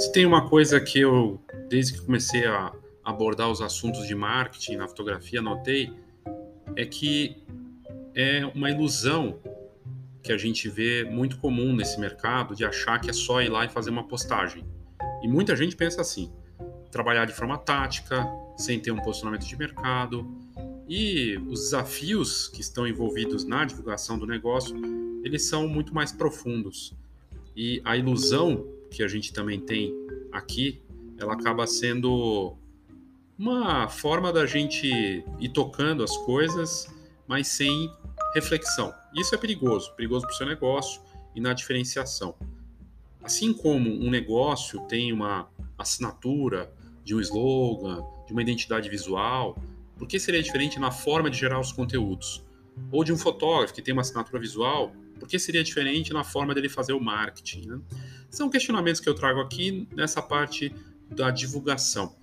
[0.00, 2.72] Se tem uma coisa que eu, desde que comecei a
[3.04, 5.92] abordar os assuntos de marketing na fotografia, notei,
[6.74, 7.36] é que
[8.14, 9.38] é uma ilusão
[10.22, 13.66] que a gente vê muito comum nesse mercado de achar que é só ir lá
[13.66, 14.64] e fazer uma postagem.
[15.22, 16.32] E muita gente pensa assim:
[16.90, 18.26] trabalhar de forma tática,
[18.56, 20.26] sem ter um posicionamento de mercado.
[20.88, 24.74] E os desafios que estão envolvidos na divulgação do negócio,
[25.22, 26.94] eles são muito mais profundos.
[27.54, 29.94] E a ilusão que a gente também tem
[30.32, 30.82] aqui,
[31.18, 32.56] ela acaba sendo
[33.38, 36.86] uma forma da gente ir tocando as coisas,
[37.26, 37.90] mas sem
[38.34, 38.92] reflexão.
[39.14, 41.00] Isso é perigoso, perigoso para o seu negócio
[41.34, 42.34] e na diferenciação.
[43.22, 45.48] Assim como um negócio tem uma
[45.78, 46.72] assinatura
[47.04, 49.56] de um slogan, de uma identidade visual,
[49.98, 52.42] por que seria diferente na forma de gerar os conteúdos?
[52.90, 56.54] Ou de um fotógrafo que tem uma assinatura visual, por que seria diferente na forma
[56.54, 57.66] dele fazer o marketing?
[57.68, 57.80] Né?
[58.30, 60.74] São questionamentos que eu trago aqui nessa parte
[61.10, 62.14] da divulgação.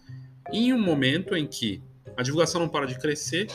[0.51, 1.83] Em um momento em que
[2.15, 3.47] a divulgação não para de crescer,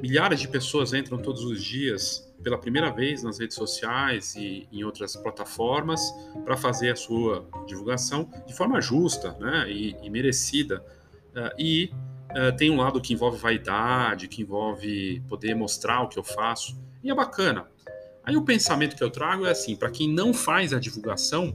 [0.00, 4.82] milhares de pessoas entram todos os dias pela primeira vez nas redes sociais e em
[4.82, 6.00] outras plataformas
[6.44, 10.84] para fazer a sua divulgação de forma justa né, e, e merecida.
[11.30, 11.90] Uh, e
[12.30, 16.76] uh, tem um lado que envolve vaidade, que envolve poder mostrar o que eu faço,
[17.02, 17.66] e é bacana.
[18.24, 21.54] Aí o pensamento que eu trago é assim: para quem não faz a divulgação,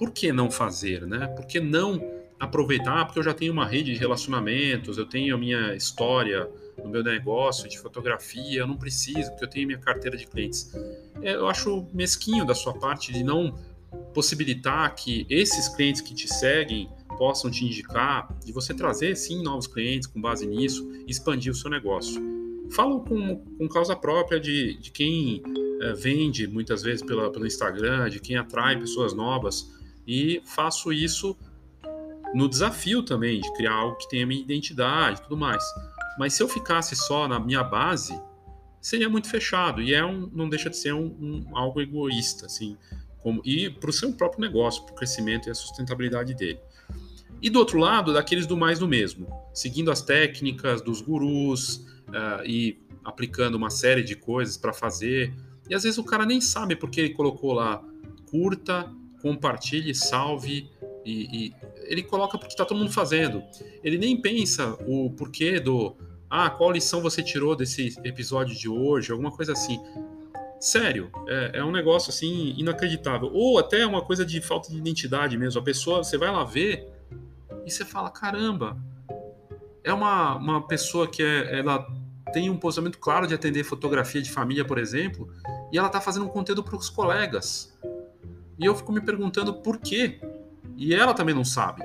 [0.00, 1.06] por que não fazer?
[1.06, 1.26] Né?
[1.26, 2.02] Por que não
[2.40, 3.02] aproveitar?
[3.02, 6.48] Ah, porque eu já tenho uma rede de relacionamentos, eu tenho a minha história
[6.82, 10.72] no meu negócio de fotografia, eu não preciso, porque eu tenho minha carteira de clientes.
[11.20, 13.54] É, eu acho mesquinho da sua parte de não
[14.14, 19.66] possibilitar que esses clientes que te seguem possam te indicar, de você trazer sim novos
[19.66, 22.22] clientes com base nisso expandir o seu negócio.
[22.70, 25.42] Falo com, com causa própria de, de quem
[25.82, 31.36] é, vende muitas vezes pela, pelo Instagram, de quem atrai pessoas novas e faço isso
[32.34, 35.62] no desafio também de criar algo que tenha minha identidade e tudo mais.
[36.18, 38.20] Mas se eu ficasse só na minha base,
[38.80, 42.76] seria muito fechado e é um, não deixa de ser um, um algo egoísta, assim,
[43.18, 46.60] como, e para o seu próprio negócio, para o crescimento e a sustentabilidade dele.
[47.42, 51.76] E do outro lado, daqueles do mais do mesmo, seguindo as técnicas dos gurus
[52.08, 55.34] uh, e aplicando uma série de coisas para fazer.
[55.68, 57.82] E às vezes o cara nem sabe porque ele colocou lá
[58.30, 60.70] curta, compartilhe, salve,
[61.04, 61.54] e, e
[61.84, 63.42] ele coloca porque está todo mundo fazendo.
[63.82, 65.96] Ele nem pensa o porquê do
[66.28, 69.10] ah, qual lição você tirou desse episódio de hoje?
[69.10, 69.80] Alguma coisa assim.
[70.60, 73.30] Sério, é, é, um negócio assim inacreditável.
[73.32, 75.60] Ou até uma coisa de falta de identidade mesmo.
[75.60, 76.86] A pessoa, você vai lá ver
[77.66, 78.76] e você fala: caramba,
[79.82, 81.84] é uma, uma pessoa que é, ela
[82.32, 85.28] tem um posicionamento claro de atender fotografia de família, por exemplo,
[85.72, 87.76] e ela está fazendo um conteúdo para os colegas.
[88.60, 90.20] E eu fico me perguntando por quê.
[90.76, 91.82] E ela também não sabe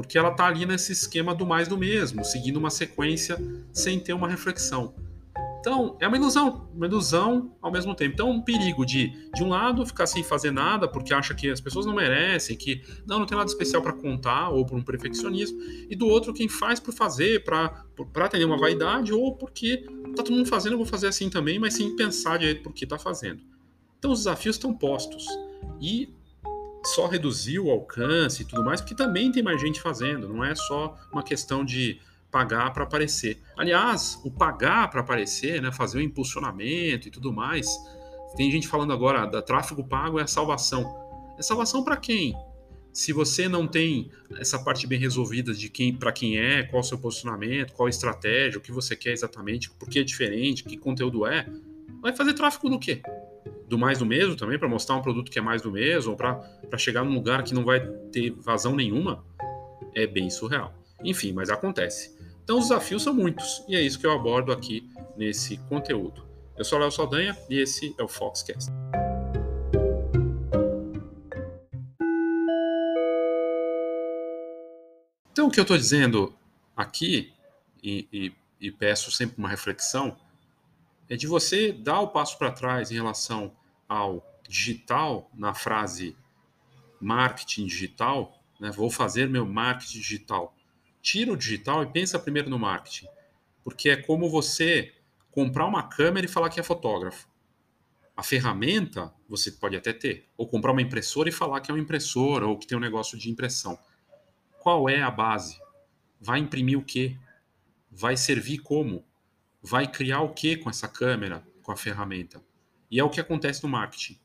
[0.00, 3.36] porque ela está ali nesse esquema do mais do mesmo, seguindo uma sequência
[3.70, 4.94] sem ter uma reflexão.
[5.58, 8.14] Então, é uma ilusão, uma ilusão ao mesmo tempo.
[8.14, 11.60] Então, um perigo de, de um lado, ficar sem fazer nada porque acha que as
[11.60, 15.60] pessoas não merecem, que não, não tem nada especial para contar, ou por um perfeccionismo,
[15.90, 17.84] e do outro, quem faz por fazer, para
[18.24, 19.84] atender uma vaidade, ou porque
[20.16, 22.84] tá todo mundo fazendo, eu vou fazer assim também, mas sem pensar direito por que
[22.84, 23.42] está fazendo.
[24.00, 25.26] Então, os desafios estão postos.
[25.78, 26.12] E
[26.86, 30.54] só reduzir o alcance e tudo mais, porque também tem mais gente fazendo, não é
[30.54, 32.00] só uma questão de
[32.30, 33.38] pagar para aparecer.
[33.58, 37.68] Aliás, o pagar para aparecer, né, fazer o impulsionamento e tudo mais,
[38.36, 40.90] tem gente falando agora da tráfego pago é a salvação.
[41.38, 42.34] É salvação para quem?
[42.92, 46.84] Se você não tem essa parte bem resolvida de quem para quem é, qual o
[46.84, 50.78] seu posicionamento, qual a estratégia, o que você quer exatamente, por que é diferente, que
[50.78, 51.46] conteúdo é,
[52.00, 53.02] vai fazer tráfego do quê?
[53.70, 56.16] Do mais do mesmo também, para mostrar um produto que é mais do mesmo, ou
[56.16, 59.24] para chegar num lugar que não vai ter vazão nenhuma,
[59.94, 60.74] é bem surreal.
[61.04, 62.18] Enfim, mas acontece.
[62.42, 66.26] Então os desafios são muitos, e é isso que eu abordo aqui nesse conteúdo.
[66.56, 68.72] Eu sou Léo Saldanha e esse é o Foxcast.
[75.30, 76.34] Então o que eu estou dizendo
[76.76, 77.32] aqui,
[77.80, 80.16] e, e, e peço sempre uma reflexão,
[81.08, 83.52] é de você dar o passo para trás em relação
[83.90, 86.16] ao digital, na frase
[87.00, 90.54] marketing digital, né, vou fazer meu marketing digital.
[91.02, 93.08] Tira o digital e pensa primeiro no marketing.
[93.64, 94.94] Porque é como você
[95.32, 97.28] comprar uma câmera e falar que é fotógrafo.
[98.16, 101.80] A ferramenta você pode até ter, ou comprar uma impressora e falar que é uma
[101.80, 103.76] impressora ou que tem um negócio de impressão.
[104.60, 105.58] Qual é a base?
[106.20, 107.16] Vai imprimir o quê?
[107.90, 109.04] Vai servir como?
[109.60, 112.40] Vai criar o que com essa câmera, com a ferramenta?
[112.90, 114.18] E é o que acontece no marketing.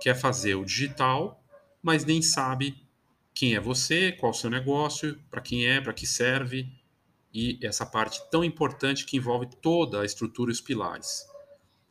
[0.00, 1.42] Quer fazer o digital,
[1.82, 2.84] mas nem sabe
[3.34, 6.68] quem é você, qual o seu negócio, para quem é, para que serve
[7.32, 11.26] e essa parte tão importante que envolve toda a estrutura e os pilares.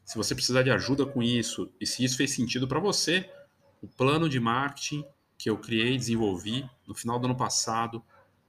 [0.04, 3.30] Se você precisar de ajuda com isso e se isso fez sentido para você,
[3.80, 5.06] o plano de marketing
[5.38, 8.04] que eu criei e desenvolvi no final do ano passado,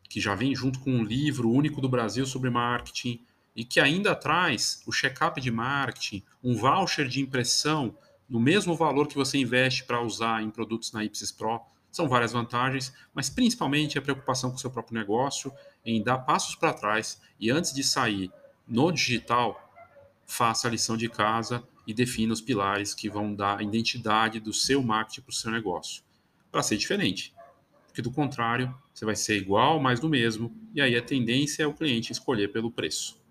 [0.09, 3.26] que já vem junto com um livro único do Brasil sobre marketing
[3.57, 7.97] e que ainda traz o check-up de marketing, um voucher de impressão
[8.29, 11.63] no mesmo valor que você investe para usar em produtos na Ipsis Pro.
[11.91, 15.51] São várias vantagens, mas principalmente a preocupação com o seu próprio negócio
[15.83, 18.31] em dar passos para trás e antes de sair
[18.69, 19.73] no digital,
[20.27, 24.53] faça a lição de casa e defina os pilares que vão dar a identidade do
[24.53, 26.03] seu marketing para o seu negócio,
[26.51, 27.33] para ser diferente.
[27.87, 31.67] Porque do contrário, você vai ser igual, mais do mesmo, e aí a tendência é
[31.67, 33.25] o cliente escolher pelo preço.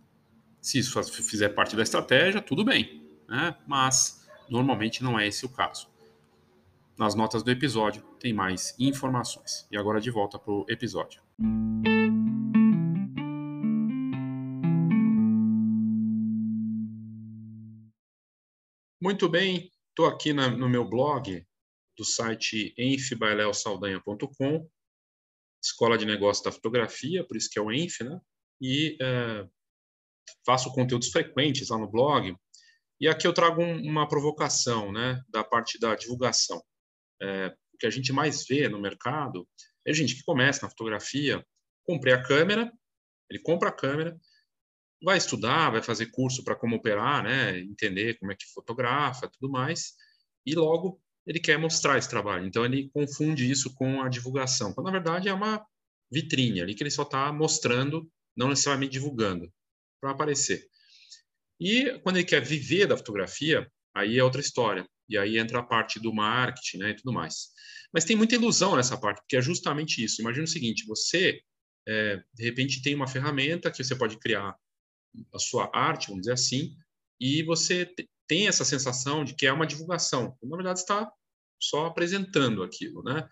[0.66, 3.56] Se isso fizer parte da estratégia, tudo bem, né?
[3.68, 5.88] mas normalmente não é esse o caso.
[6.98, 9.68] Nas notas do episódio tem mais informações.
[9.72, 11.22] E agora de volta para o episódio.
[19.00, 21.46] Muito bem, estou aqui na, no meu blog
[21.96, 24.68] do site enfbaileosaldanha.com,
[25.64, 28.20] Escola de Negócios da Fotografia, por isso que é o ENF, né?
[28.60, 29.48] E é,
[30.46, 32.36] faço conteúdos frequentes lá no blog.
[33.00, 36.64] E aqui eu trago um, uma provocação, né, da parte da divulgação.
[37.22, 39.48] É, o que a gente mais vê no mercado
[39.86, 41.46] é gente que começa na fotografia,
[41.84, 42.72] comprei a câmera,
[43.30, 44.18] ele compra a câmera,
[45.04, 49.52] vai estudar, vai fazer curso para como operar, né, entender como é que fotografa, tudo
[49.52, 49.94] mais,
[50.46, 52.46] e logo ele quer mostrar esse trabalho.
[52.46, 55.66] Então ele confunde isso com a divulgação, quando na verdade é uma
[56.12, 59.52] vitrine ali que ele só está mostrando, não necessariamente divulgando,
[60.06, 60.68] para aparecer.
[61.60, 64.88] E quando ele quer viver da fotografia, aí é outra história.
[65.10, 67.50] E aí entra a parte do marketing, né, e tudo mais.
[67.92, 70.22] Mas tem muita ilusão nessa parte, porque é justamente isso.
[70.22, 71.42] Imagina o seguinte: você
[71.88, 74.56] é, de repente tem uma ferramenta que você pode criar
[75.34, 76.76] a sua arte, vamos dizer assim,
[77.20, 77.90] e você
[78.28, 80.38] tem essa sensação de que é uma divulgação.
[80.44, 81.10] Na verdade, está
[81.60, 83.28] só apresentando aquilo, né?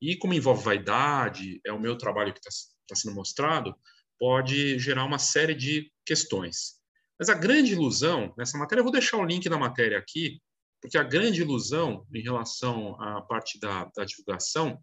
[0.00, 2.50] E como envolve vaidade, é o meu trabalho que está
[2.88, 3.74] tá sendo mostrado,
[4.18, 6.74] pode gerar uma série de questões.
[7.18, 10.40] Mas a grande ilusão nessa matéria, eu vou deixar o link da matéria aqui,
[10.80, 14.78] porque a grande ilusão em relação à parte da, da divulgação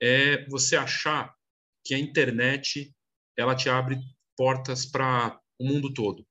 [0.00, 1.34] é você achar
[1.84, 2.92] que a internet
[3.36, 3.98] ela te abre
[4.36, 6.26] portas para o mundo todo.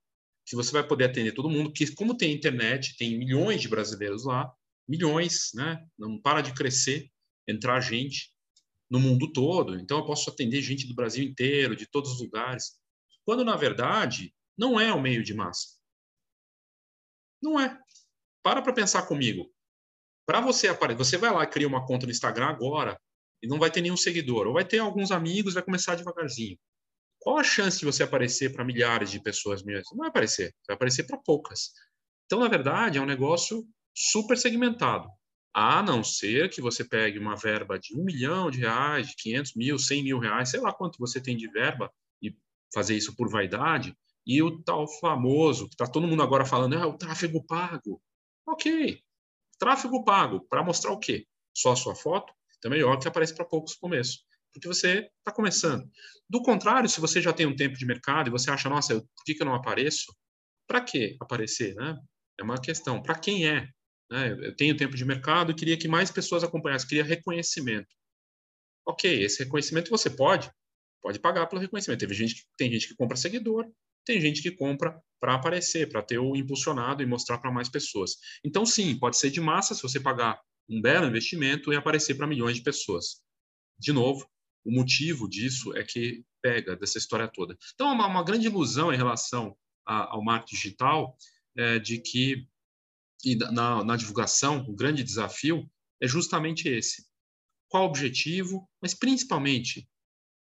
[0.46, 4.24] Que você vai poder atender todo mundo, que como tem internet, tem milhões de brasileiros
[4.24, 4.52] lá,
[4.88, 5.84] milhões, né?
[5.98, 7.10] Não para de crescer,
[7.48, 8.32] entrar gente
[8.88, 9.78] no mundo todo.
[9.78, 12.78] Então eu posso atender gente do Brasil inteiro, de todos os lugares.
[13.26, 15.76] Quando na verdade não é o meio de massa.
[17.42, 17.78] Não é.
[18.42, 19.52] Para para pensar comigo.
[20.24, 22.98] Para você aparecer, você vai lá e cria uma conta no Instagram agora
[23.42, 26.56] e não vai ter nenhum seguidor, ou vai ter alguns amigos, vai começar devagarzinho.
[27.18, 29.62] Qual a chance de você aparecer para milhares de pessoas?
[29.64, 31.72] Não vai aparecer, vai aparecer para poucas.
[32.24, 35.08] Então, na verdade, é um negócio super segmentado.
[35.52, 39.54] A não ser que você pegue uma verba de um milhão de reais, de 500
[39.54, 41.92] mil, 100 mil reais, sei lá quanto você tem de verba,
[42.72, 43.94] fazer isso por vaidade,
[44.26, 48.02] e o tal famoso, que está todo mundo agora falando, é o tráfego pago.
[48.46, 49.00] Ok,
[49.58, 51.26] tráfego pago, para mostrar o quê?
[51.56, 52.32] Só a sua foto?
[52.58, 54.18] Então, é melhor que apareça para poucos no começo,
[54.52, 55.88] porque você está começando.
[56.28, 59.00] Do contrário, se você já tem um tempo de mercado e você acha, nossa, eu,
[59.00, 60.14] por que, que eu não apareço?
[60.66, 61.74] Para que aparecer?
[61.74, 61.96] Né?
[62.38, 63.00] É uma questão.
[63.00, 63.68] Para quem é?
[64.10, 64.32] Né?
[64.32, 67.88] Eu tenho tempo de mercado e queria que mais pessoas acompanhassem, queria reconhecimento.
[68.84, 70.50] Ok, esse reconhecimento você pode,
[71.06, 72.00] pode pagar pelo reconhecimento.
[72.00, 73.64] Teve gente, tem gente que compra seguidor,
[74.04, 78.16] tem gente que compra para aparecer, para ter o impulsionado e mostrar para mais pessoas.
[78.44, 82.26] Então, sim, pode ser de massa se você pagar um belo investimento e aparecer para
[82.26, 83.22] milhões de pessoas.
[83.78, 84.28] De novo,
[84.64, 87.56] o motivo disso é que pega dessa história toda.
[87.74, 91.16] Então, uma, uma grande ilusão em relação a, ao marketing digital
[91.56, 92.48] é de que
[93.52, 95.70] na, na divulgação, o grande desafio
[96.02, 97.06] é justamente esse.
[97.68, 99.88] Qual o objetivo, mas principalmente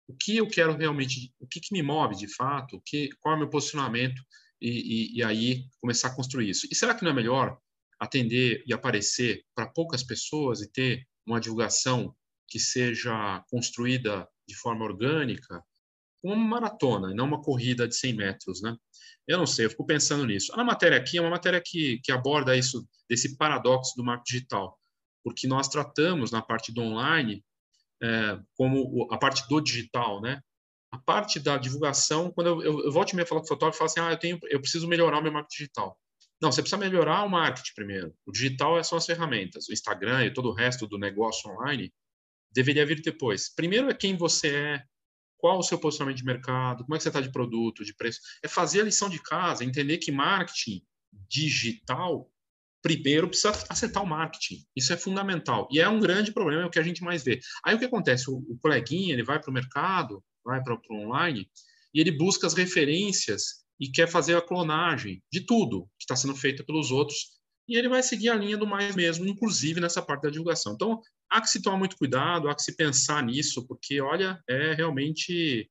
[0.08, 3.36] o que eu quero realmente, o que, que me move de fato, que, qual é
[3.36, 4.22] o meu posicionamento
[4.60, 6.66] e, e, e, aí começar a construir isso.
[6.70, 7.58] E será que não é melhor
[7.98, 12.14] atender e aparecer para poucas pessoas e ter uma divulgação
[12.48, 15.62] que seja construída de forma orgânica,
[16.22, 18.76] uma maratona, não uma corrida de 100 metros, né?
[19.26, 20.52] Eu não sei, eu fico pensando nisso.
[20.54, 24.78] A matéria aqui é uma matéria que, que aborda isso, desse paradoxo do marketing digital,
[25.25, 27.44] porque nós tratamos na parte do online
[28.03, 30.41] é, como a parte do digital, né?
[30.93, 33.79] A parte da divulgação, quando eu, eu, eu volto e meia falar com o fotógrafo,
[33.79, 35.99] falo assim, ah, eu, tenho, eu preciso melhorar o meu marketing digital.
[36.41, 38.15] Não, você precisa melhorar o marketing primeiro.
[38.26, 41.93] O digital são as ferramentas, o Instagram e todo o resto do negócio online
[42.53, 43.53] deveria vir depois.
[43.55, 44.85] Primeiro é quem você é,
[45.38, 48.21] qual o seu posicionamento de mercado, como é que você está de produto, de preço.
[48.43, 50.83] É fazer a lição de casa, entender que marketing
[51.29, 52.31] digital,
[52.87, 54.64] primeiro precisa acertar o marketing.
[54.76, 55.66] Isso é fundamental.
[55.73, 57.40] E é um grande problema, é o que a gente mais vê.
[57.64, 58.31] Aí o que acontece?
[58.31, 61.50] O, o coleguinha, ele vai para o mercado, vai para o online,
[61.93, 66.37] e ele busca as referências e quer fazer a clonagem de tudo que está sendo
[66.37, 67.37] feito pelos outros,
[67.69, 70.75] e ele vai seguir a linha do mais mesmo, inclusive nessa parte da divulgação.
[70.75, 74.75] Então, há que se tomar muito cuidado, há que se pensar nisso, porque, olha, é
[74.75, 75.69] realmente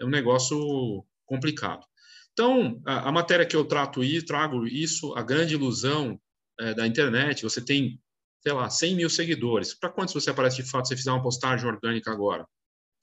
[0.00, 1.84] é um negócio complicado.
[2.32, 6.20] Então, a, a matéria que eu trato e trago isso, a grande ilusão
[6.62, 8.00] é, da internet, você tem,
[8.40, 9.74] sei lá, 100 mil seguidores.
[9.74, 12.46] Para quantos você aparece de fato se você fizer uma postagem orgânica agora?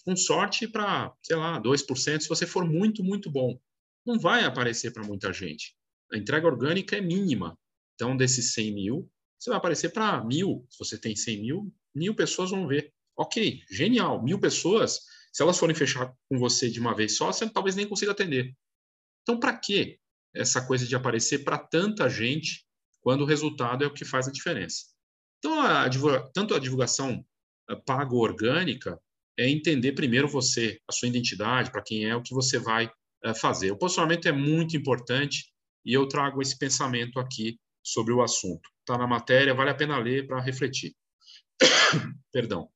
[0.05, 3.59] Com sorte para, sei lá, 2%, se você for muito, muito bom.
[4.05, 5.75] Não vai aparecer para muita gente.
[6.11, 7.57] A entrega orgânica é mínima.
[7.95, 10.65] Então, desses 100 mil, você vai aparecer para mil.
[10.69, 12.93] Se você tem 100 mil, mil pessoas vão ver.
[13.17, 14.23] Ok, genial.
[14.23, 15.01] Mil pessoas,
[15.33, 18.55] se elas forem fechar com você de uma vez só, você talvez nem consiga atender.
[19.21, 19.99] Então, para que
[20.33, 22.65] essa coisa de aparecer para tanta gente
[23.01, 24.85] quando o resultado é o que faz a diferença?
[25.39, 25.89] Então, a,
[26.33, 27.25] tanto a divulgação
[27.69, 28.99] eh, paga orgânica
[29.37, 32.91] é entender primeiro você, a sua identidade, para quem é, o que você vai
[33.23, 33.71] eh, fazer.
[33.71, 35.51] O posicionamento é muito importante
[35.85, 38.69] e eu trago esse pensamento aqui sobre o assunto.
[38.81, 40.93] Está na matéria, vale a pena ler para refletir.
[42.31, 42.69] Perdão.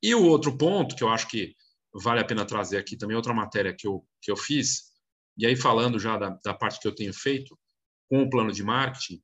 [0.00, 1.54] E o outro ponto que eu acho que
[1.92, 4.92] vale a pena trazer aqui também, outra matéria que eu, que eu fiz,
[5.36, 7.58] e aí falando já da, da parte que eu tenho feito
[8.08, 9.22] com o plano de marketing,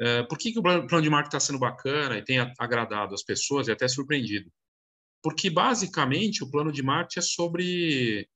[0.00, 3.22] é, por que, que o plano de marketing está sendo bacana e tem agradado as
[3.22, 4.50] pessoas e até surpreendido?
[5.22, 8.28] Porque basicamente o plano de marketing é sobre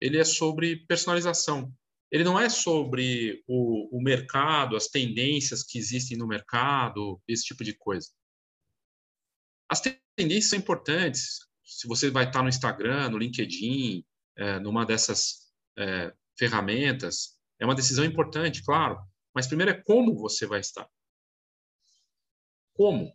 [0.00, 1.72] ele é sobre personalização.
[2.10, 7.62] Ele não é sobre o, o mercado, as tendências que existem no mercado, esse tipo
[7.62, 8.08] de coisa.
[9.68, 9.80] As
[10.16, 11.38] tendências são importantes.
[11.64, 14.04] Se você vai estar no Instagram, no LinkedIn,
[14.36, 17.38] é, numa dessas é, ferramentas.
[17.60, 18.98] É uma decisão importante, claro,
[19.34, 20.88] mas primeiro é como você vai estar.
[22.74, 23.12] Como?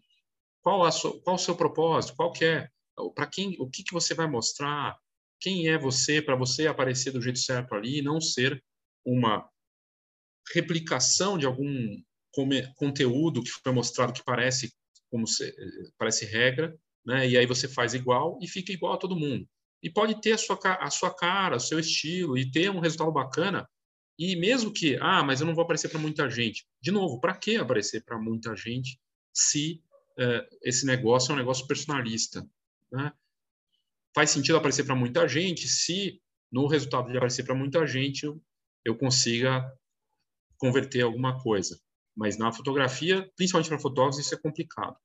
[0.61, 2.15] Qual, sua, qual o seu propósito?
[2.15, 2.69] Qual que é?
[3.13, 3.55] Para quem?
[3.59, 4.97] O que, que você vai mostrar?
[5.39, 8.63] Quem é você para você aparecer do jeito certo ali e não ser
[9.05, 9.47] uma
[10.53, 12.01] replicação de algum
[12.75, 14.73] conteúdo que foi mostrado que parece
[15.09, 15.53] como se,
[15.97, 17.27] parece regra, né?
[17.27, 19.47] E aí você faz igual e fica igual a todo mundo
[19.85, 23.11] e pode ter a sua, a sua cara, o seu estilo e ter um resultado
[23.11, 23.69] bacana.
[24.17, 26.65] E mesmo que, ah, mas eu não vou aparecer para muita gente.
[26.81, 28.99] De novo, para que aparecer para muita gente
[29.33, 29.83] se
[30.17, 32.47] uh, esse negócio é um negócio personalista?
[32.91, 33.11] Né?
[34.13, 38.41] Faz sentido aparecer para muita gente se no resultado de aparecer para muita gente eu,
[38.85, 39.69] eu consiga
[40.57, 41.77] converter alguma coisa.
[42.15, 44.95] Mas na fotografia, principalmente para fotógrafos, isso é complicado.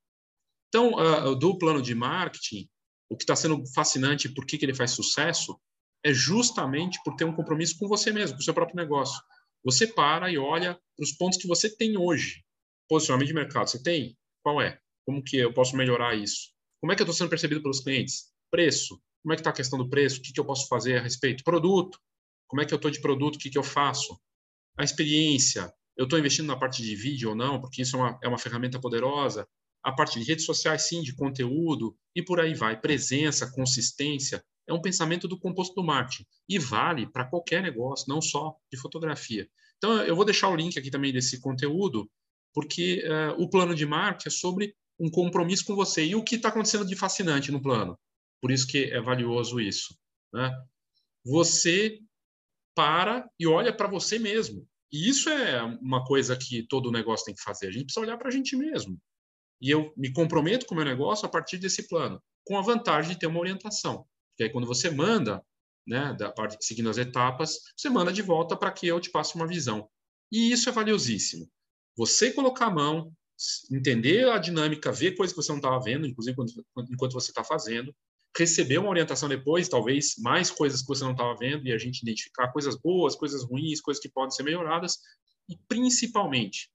[0.69, 2.71] Então, uh, do plano de marketing,
[3.09, 5.61] o que está sendo fascinante e por que, que ele faz sucesso
[6.05, 9.21] é justamente por ter um compromisso com você mesmo, com o seu próprio negócio.
[9.65, 12.43] Você para e olha para os pontos que você tem hoje.
[12.89, 14.17] Posicionamento de mercado, você tem?
[14.43, 14.79] Qual é?
[15.05, 16.53] Como que eu posso melhorar isso?
[16.81, 18.33] Como é que eu estou sendo percebido pelos clientes?
[18.51, 19.01] Preço.
[19.23, 20.19] Como é que está a questão do preço?
[20.19, 21.45] O que, que eu posso fazer a respeito?
[21.45, 21.99] Produto.
[22.49, 23.37] Como é que eu estou de produto?
[23.37, 24.19] O que, que eu faço?
[24.79, 25.73] A experiência.
[25.97, 27.61] Eu estou investindo na parte de vídeo ou não?
[27.61, 29.47] Porque isso é uma, é uma ferramenta poderosa
[29.83, 32.79] a parte de redes sociais, sim, de conteúdo, e por aí vai.
[32.79, 36.25] Presença, consistência, é um pensamento do composto do marketing.
[36.49, 39.49] E vale para qualquer negócio, não só de fotografia.
[39.79, 42.11] Então, eu vou deixar o link aqui também desse conteúdo,
[42.55, 46.05] porque uh, o plano de marketing é sobre um compromisso com você.
[46.05, 47.99] E o que está acontecendo de fascinante no plano?
[48.41, 49.97] Por isso que é valioso isso.
[50.33, 50.51] Né?
[51.25, 51.99] Você
[52.75, 54.67] para e olha para você mesmo.
[54.93, 57.69] E isso é uma coisa que todo negócio tem que fazer.
[57.69, 58.99] A gente precisa olhar para a gente mesmo.
[59.61, 63.13] E eu me comprometo com o meu negócio a partir desse plano, com a vantagem
[63.13, 64.07] de ter uma orientação.
[64.41, 65.45] Porque aí quando você manda,
[65.87, 69.35] né, da parte, seguindo as etapas, você manda de volta para que eu te passe
[69.35, 69.87] uma visão.
[70.33, 71.47] E isso é valiosíssimo.
[71.95, 73.13] Você colocar a mão,
[73.71, 76.35] entender a dinâmica, ver coisas que você não estava vendo, inclusive
[76.91, 77.95] enquanto você está fazendo,
[78.35, 82.01] receber uma orientação depois, talvez mais coisas que você não estava vendo, e a gente
[82.01, 84.97] identificar coisas boas, coisas ruins, coisas que podem ser melhoradas,
[85.51, 86.71] e principalmente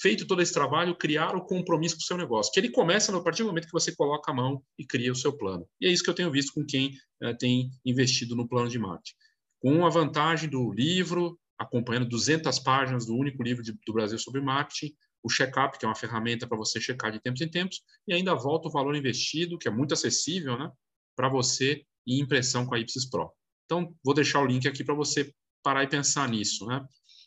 [0.00, 3.22] feito todo esse trabalho, criar o compromisso com o seu negócio, que ele começa no
[3.22, 5.66] partir do momento que você coloca a mão e cria o seu plano.
[5.80, 8.78] E é isso que eu tenho visto com quem é, tem investido no plano de
[8.78, 9.14] marketing.
[9.60, 14.40] Com a vantagem do livro, acompanhando 200 páginas do único livro de, do Brasil sobre
[14.40, 18.12] marketing, o check-up, que é uma ferramenta para você checar de tempos em tempos, e
[18.12, 20.70] ainda volta o valor investido, que é muito acessível, né,
[21.14, 23.30] para você e impressão com a Ipsis Pro.
[23.64, 25.32] Então, vou deixar o link aqui para você
[25.62, 26.84] parar e pensar nisso, né?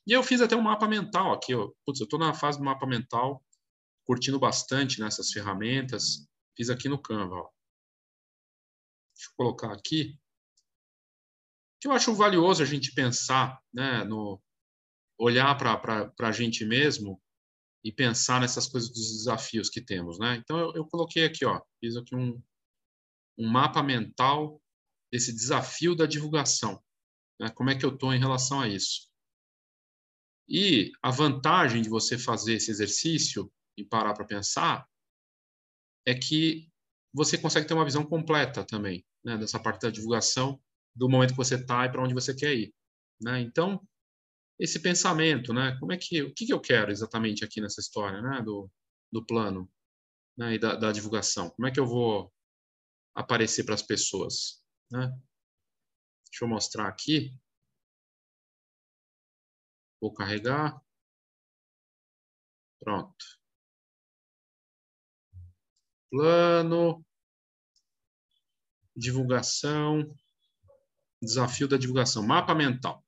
[0.08, 1.54] E eu fiz até um mapa mental aqui.
[1.56, 1.72] Ó.
[1.86, 3.44] Putz, eu estou na fase do mapa mental,
[4.06, 6.28] curtindo bastante nessas ferramentas.
[6.56, 7.36] Fiz aqui no Canva.
[7.36, 7.50] Ó.
[9.16, 10.18] Deixa eu colocar aqui.
[11.82, 14.42] Que eu acho valioso a gente pensar, né, no
[15.18, 17.22] olhar para a gente mesmo
[17.84, 20.36] e pensar nessas coisas dos desafios que temos, né?
[20.38, 22.42] Então eu, eu coloquei aqui, ó, fiz aqui um,
[23.38, 24.62] um mapa mental
[25.12, 26.84] desse desafio da divulgação,
[27.40, 27.50] né?
[27.52, 29.08] Como é que eu estou em relação a isso?
[30.48, 34.88] E a vantagem de você fazer esse exercício e parar para pensar
[36.06, 36.70] é que
[37.14, 40.62] você consegue ter uma visão completa também né, dessa parte da divulgação
[40.96, 42.74] do momento que você está e para onde você quer ir.
[43.20, 43.42] Né?
[43.42, 43.86] Então,
[44.60, 48.22] esse pensamento, né, como é que o que, que eu quero exatamente aqui nessa história,
[48.22, 48.70] né, do,
[49.12, 49.70] do plano
[50.38, 51.50] né, e da, da divulgação?
[51.50, 52.32] Como é que eu vou
[53.16, 54.64] aparecer para as pessoas?
[54.92, 55.08] Né?
[56.30, 57.34] Deixa eu mostrar aqui.
[60.06, 60.80] Vou carregar.
[62.80, 63.26] Pronto.
[66.12, 67.04] Plano.
[68.96, 70.16] Divulgação.
[71.20, 72.22] Desafio da divulgação.
[72.22, 73.04] Mapa mental.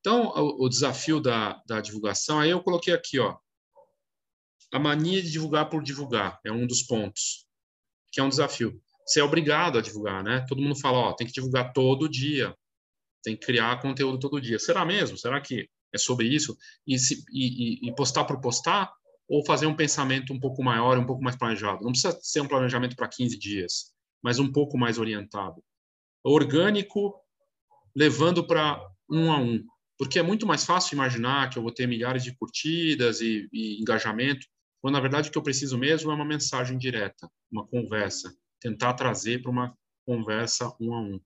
[0.00, 3.38] Então, o, o desafio da, da divulgação, aí eu coloquei aqui, ó.
[4.72, 7.46] A mania de divulgar por divulgar é um dos pontos,
[8.10, 8.82] que é um desafio.
[9.06, 10.46] Você é obrigado a divulgar, né?
[10.48, 12.56] Todo mundo fala, ó, tem que divulgar todo dia
[13.22, 14.58] tem que criar conteúdo todo dia.
[14.58, 15.16] Será mesmo?
[15.16, 16.56] Será que é sobre isso?
[16.86, 18.92] E, se, e, e postar por postar?
[19.28, 21.84] Ou fazer um pensamento um pouco maior, um pouco mais planejado?
[21.84, 25.62] Não precisa ser um planejamento para 15 dias, mas um pouco mais orientado.
[26.24, 27.14] Orgânico,
[27.96, 29.64] levando para um a um.
[29.98, 33.80] Porque é muito mais fácil imaginar que eu vou ter milhares de curtidas e, e
[33.80, 34.46] engajamento,
[34.80, 38.34] quando na verdade o que eu preciso mesmo é uma mensagem direta, uma conversa.
[38.60, 41.20] Tentar trazer para uma conversa um a um.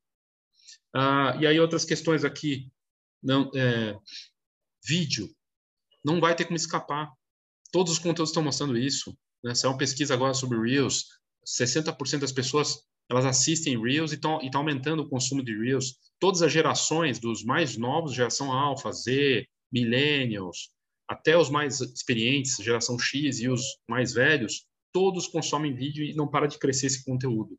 [0.98, 2.72] Ah, e aí outras questões aqui,
[3.22, 3.94] não, é,
[4.82, 5.28] vídeo,
[6.02, 7.12] não vai ter como escapar.
[7.70, 9.14] Todos os conteúdos estão mostrando isso.
[9.44, 9.52] Né?
[9.62, 11.04] É uma pesquisa agora sobre Reels,
[11.46, 15.96] 60% das pessoas elas assistem Reels e estão tá aumentando o consumo de Reels.
[16.18, 20.70] Todas as gerações, dos mais novos, geração Alpha, Z, Millennials,
[21.06, 26.26] até os mais experientes, geração X e os mais velhos, todos consomem vídeo e não
[26.26, 27.56] para de crescer esse conteúdo.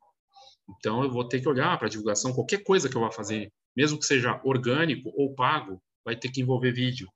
[0.69, 3.97] Então, eu vou ter que olhar para divulgação, qualquer coisa que eu vá fazer, mesmo
[3.97, 7.07] que seja orgânico ou pago, vai ter que envolver vídeo.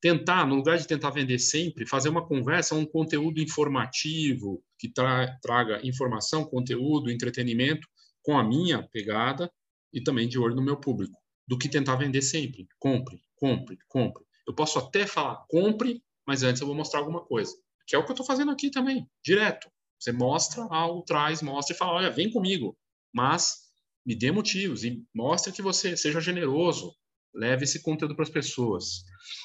[0.00, 5.38] Tentar, no lugar de tentar vender sempre, fazer uma conversa, um conteúdo informativo, que tra
[5.40, 7.88] traga informação, conteúdo, entretenimento,
[8.22, 9.50] com a minha pegada
[9.92, 12.66] e também de olho no meu público, do que tentar vender sempre.
[12.78, 14.24] Compre, compre, compre.
[14.46, 17.54] Eu posso até falar compre, mas antes eu vou mostrar alguma coisa,
[17.86, 19.68] que é o que eu estou fazendo aqui também, direto.
[20.04, 22.76] Você mostra algo, traz, mostra e fala: olha, vem comigo,
[23.10, 23.70] mas
[24.04, 26.94] me dê motivos e mostre que você seja generoso,
[27.34, 29.02] leve esse conteúdo para as pessoas.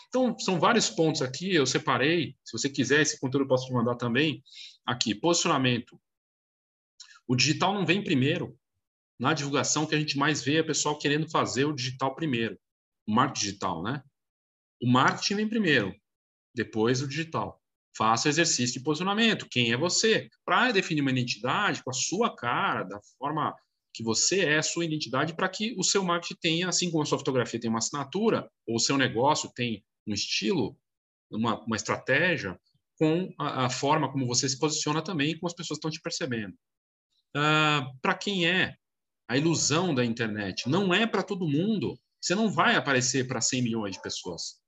[0.10, 2.36] Então, são vários pontos aqui, eu separei.
[2.44, 4.44] Se você quiser, esse conteúdo eu posso te mandar também.
[4.86, 5.98] Aqui, posicionamento.
[7.26, 8.60] O digital não vem primeiro.
[9.18, 12.60] Na divulgação, que a gente mais vê é o pessoal querendo fazer o digital primeiro.
[13.08, 14.04] O marketing digital, né?
[14.82, 15.96] O marketing vem primeiro,
[16.54, 17.59] depois o digital.
[18.00, 19.46] Faça exercício de posicionamento.
[19.52, 20.30] Quem é você?
[20.46, 23.54] Para definir uma identidade com a sua cara, da forma
[23.94, 27.18] que você é, sua identidade, para que o seu marketing tenha, assim como a sua
[27.18, 30.80] fotografia tem uma assinatura, ou o seu negócio tem um estilo,
[31.30, 32.58] uma, uma estratégia,
[32.98, 36.54] com a, a, forma como você se posiciona também, como as pessoas estão te percebendo.
[37.36, 38.76] Uh, para quem é
[39.28, 40.70] a ilusão da internet?
[40.70, 42.00] Não é para todo mundo.
[42.22, 44.59] Você não vai aparecer para 100 milhões de pessoas.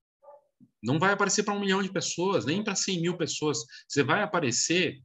[0.81, 3.59] Não vai aparecer para um milhão de pessoas, nem para 100 mil pessoas.
[3.87, 4.99] Você vai aparecer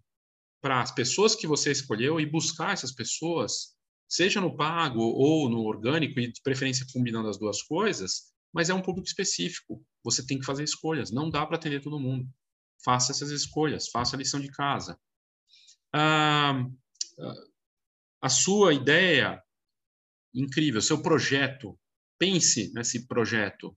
[0.62, 3.76] para as pessoas que você escolheu e buscar essas pessoas,
[4.08, 8.74] seja no pago ou no orgânico, e de preferência combinando as duas coisas, mas é
[8.74, 9.84] um público específico.
[10.02, 11.10] Você tem que fazer escolhas.
[11.10, 12.28] Não dá para atender todo mundo.
[12.82, 14.98] Faça essas escolhas, faça a lição de casa.
[15.92, 16.64] Ah,
[18.20, 19.42] a sua ideia,
[20.34, 21.78] incrível, seu projeto,
[22.18, 23.76] pense nesse projeto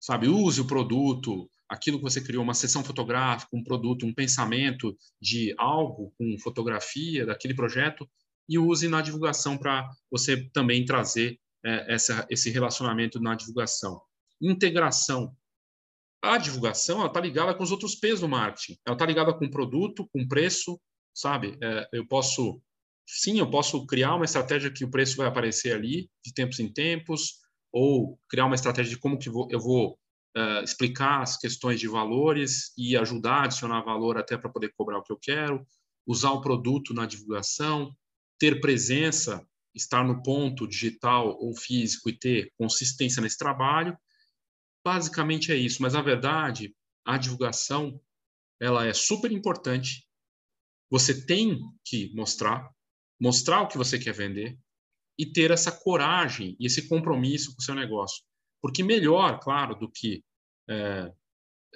[0.00, 0.28] sabe?
[0.28, 5.54] Use o produto, aquilo que você criou, uma sessão fotográfica, um produto, um pensamento de
[5.58, 8.08] algo com fotografia daquele projeto
[8.48, 14.00] e use na divulgação para você também trazer é, essa, esse relacionamento na divulgação.
[14.40, 15.34] Integração.
[16.22, 18.78] A divulgação está ligada com os outros P's do marketing.
[18.86, 20.80] Ela está ligada com produto, com preço,
[21.14, 21.56] sabe?
[21.62, 22.60] É, eu posso,
[23.06, 26.72] sim, eu posso criar uma estratégia que o preço vai aparecer ali de tempos em
[26.72, 27.43] tempos,
[27.74, 29.98] ou criar uma estratégia de como que eu vou
[30.36, 34.98] uh, explicar as questões de valores e ajudar a adicionar valor até para poder cobrar
[34.98, 35.66] o que eu quero,
[36.06, 37.92] usar o produto na divulgação,
[38.38, 43.98] ter presença, estar no ponto digital ou físico e ter consistência nesse trabalho.
[44.84, 46.72] Basicamente é isso, mas na verdade
[47.04, 48.00] a divulgação
[48.60, 50.06] ela é super importante.
[50.88, 52.72] Você tem que mostrar
[53.20, 54.56] mostrar o que você quer vender
[55.18, 58.22] e ter essa coragem e esse compromisso com o seu negócio.
[58.60, 60.24] Porque melhor, claro, do que.
[60.68, 61.12] É,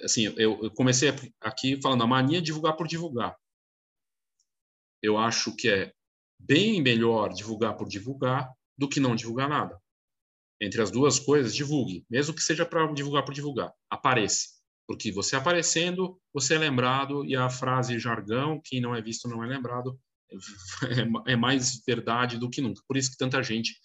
[0.03, 3.35] assim, eu, eu comecei aqui falando a mania de divulgar por divulgar.
[5.01, 5.93] Eu acho que é
[6.39, 9.79] bem melhor divulgar por divulgar do que não divulgar nada.
[10.61, 13.73] Entre as duas coisas, divulgue, mesmo que seja para divulgar por divulgar.
[13.89, 14.59] Apareça.
[14.87, 19.43] Porque você aparecendo, você é lembrado e a frase jargão, quem não é visto não
[19.43, 19.99] é lembrado,
[21.27, 22.81] é, é mais verdade do que nunca.
[22.87, 23.75] Por isso que tanta gente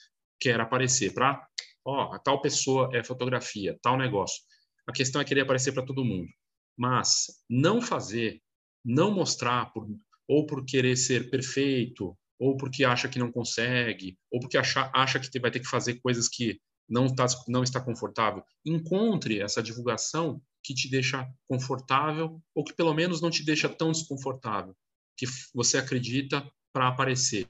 [0.40, 1.46] quer aparecer para,
[1.85, 4.42] ó, a tal pessoa é fotografia, tal negócio.
[4.87, 6.28] A questão é querer aparecer para todo mundo.
[6.76, 8.40] Mas não fazer,
[8.85, 9.87] não mostrar por,
[10.28, 15.18] ou por querer ser perfeito, ou porque acha que não consegue, ou porque acha, acha
[15.20, 18.42] que vai ter que fazer coisas que não está, não está confortável.
[18.64, 23.92] Encontre essa divulgação que te deixa confortável, ou que pelo menos não te deixa tão
[23.92, 24.74] desconfortável,
[25.16, 27.48] que você acredita para aparecer.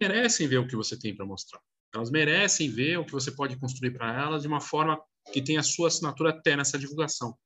[0.00, 1.60] Merecem ver o que você tem para mostrar.
[1.94, 5.00] Elas merecem ver o que você pode construir para elas de uma forma
[5.32, 7.36] que tenha a sua assinatura até nessa divulgação.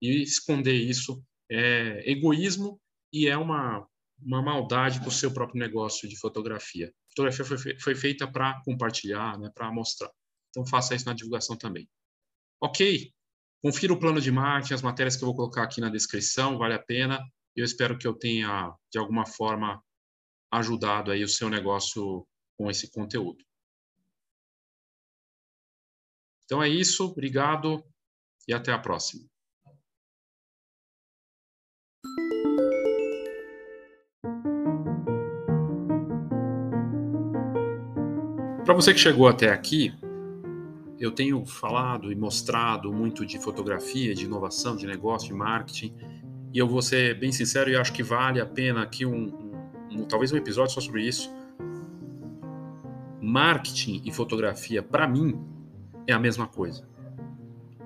[0.00, 2.80] E esconder isso é egoísmo
[3.12, 3.86] e é uma,
[4.20, 6.88] uma maldade com o seu próprio negócio de fotografia.
[6.88, 10.10] A fotografia foi, foi feita para compartilhar, né, para mostrar.
[10.50, 11.88] Então faça isso na divulgação também.
[12.60, 13.12] Ok?
[13.62, 16.74] Confira o plano de marketing, as matérias que eu vou colocar aqui na descrição, vale
[16.74, 17.20] a pena.
[17.58, 19.82] Eu espero que eu tenha, de alguma forma,
[20.48, 22.24] ajudado aí o seu negócio
[22.56, 23.44] com esse conteúdo.
[26.44, 27.84] Então é isso, obrigado
[28.46, 29.28] e até a próxima.
[38.64, 39.92] Para você que chegou até aqui,
[41.00, 45.92] eu tenho falado e mostrado muito de fotografia, de inovação, de negócio, de marketing,
[46.52, 49.26] e eu vou ser bem sincero e acho que vale a pena aqui um,
[49.90, 51.30] um, um talvez um episódio só sobre isso.
[53.20, 55.38] Marketing e fotografia, para mim,
[56.06, 56.88] é a mesma coisa.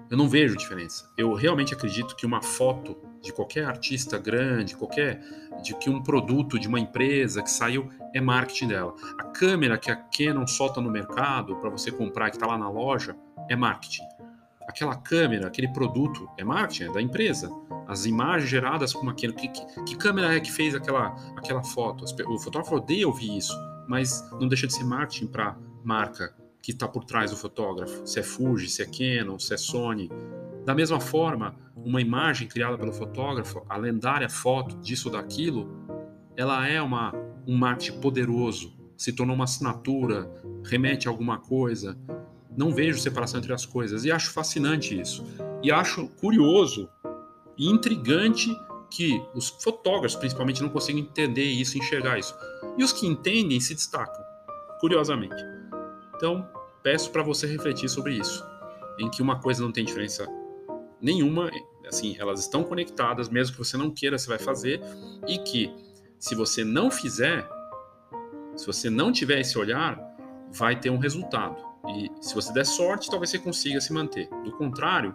[0.08, 1.10] Eu não vejo diferença.
[1.16, 5.20] Eu realmente acredito que uma foto de qualquer artista grande, qualquer
[5.62, 8.94] de que um produto de uma empresa que saiu é marketing dela.
[9.18, 12.68] A câmera que a Canon solta no mercado para você comprar que está lá na
[12.68, 13.16] loja
[13.48, 14.02] é marketing.
[14.68, 17.50] Aquela câmera, aquele produto é marketing é da empresa.
[17.86, 22.04] As imagens geradas com aquilo que, que, que câmera é que fez aquela aquela foto?
[22.28, 23.54] O fotógrafo odeia ouvir isso,
[23.88, 28.06] mas não deixa de ser marketing para marca que está por trás do fotógrafo.
[28.06, 30.08] Se é Fuji, se é Canon, se é Sony,
[30.64, 35.68] da mesma forma, uma imagem criada pelo fotógrafo, a lendária foto disso ou daquilo,
[36.36, 37.12] ela é uma,
[37.46, 40.30] um marketing poderoso, se tornou uma assinatura,
[40.64, 41.98] remete a alguma coisa.
[42.56, 45.24] Não vejo separação entre as coisas e acho fascinante isso.
[45.62, 46.88] E acho curioso
[47.56, 48.54] e intrigante
[48.90, 52.34] que os fotógrafos, principalmente, não conseguem entender isso, enxergar isso.
[52.76, 54.22] E os que entendem se destacam,
[54.80, 55.42] curiosamente.
[56.14, 56.46] Então,
[56.82, 58.44] peço para você refletir sobre isso,
[58.98, 60.26] em que uma coisa não tem diferença
[61.00, 61.50] nenhuma,
[61.86, 64.80] assim, elas estão conectadas, mesmo que você não queira, você vai fazer,
[65.26, 65.74] e que
[66.18, 67.48] se você não fizer,
[68.54, 69.98] se você não tiver esse olhar,
[70.52, 71.71] vai ter um resultado.
[71.88, 74.28] E se você der sorte, talvez você consiga se manter.
[74.44, 75.14] Do contrário,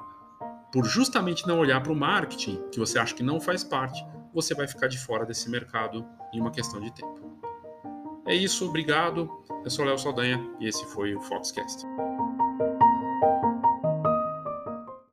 [0.71, 4.53] por justamente não olhar para o marketing, que você acha que não faz parte, você
[4.53, 7.19] vai ficar de fora desse mercado em uma questão de tempo.
[8.25, 9.29] É isso, obrigado.
[9.63, 11.85] Eu sou Léo Saldanha e esse foi o Foxcast.